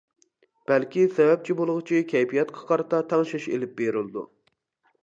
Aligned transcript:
بەلكى 0.71 1.03
سەۋەبچى 1.17 1.57
بولغۇچى 1.59 2.01
كەيپىياتقا 2.15 2.65
قارىتا 2.73 3.05
تەڭشەش 3.13 3.51
ئېلىپ 3.53 3.79
بېرىلىدۇ. 3.85 4.27